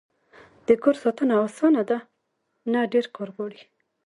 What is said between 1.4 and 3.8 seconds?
اسانه ده؟ نه، ډیر کار غواړی